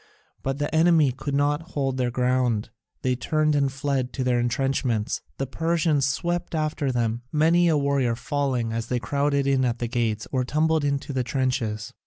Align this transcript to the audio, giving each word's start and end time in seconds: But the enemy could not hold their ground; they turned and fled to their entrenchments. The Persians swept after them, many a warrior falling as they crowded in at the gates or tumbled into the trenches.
But 0.41 0.57
the 0.57 0.73
enemy 0.73 1.11
could 1.11 1.35
not 1.35 1.61
hold 1.73 1.97
their 1.97 2.09
ground; 2.09 2.71
they 3.03 3.15
turned 3.15 3.53
and 3.53 3.71
fled 3.71 4.13
to 4.13 4.23
their 4.23 4.39
entrenchments. 4.39 5.21
The 5.37 5.45
Persians 5.45 6.07
swept 6.07 6.55
after 6.55 6.91
them, 6.91 7.21
many 7.31 7.67
a 7.67 7.77
warrior 7.77 8.15
falling 8.15 8.73
as 8.73 8.87
they 8.87 8.97
crowded 8.97 9.45
in 9.45 9.63
at 9.63 9.77
the 9.77 9.87
gates 9.87 10.27
or 10.31 10.43
tumbled 10.43 10.83
into 10.83 11.13
the 11.13 11.23
trenches. 11.23 11.93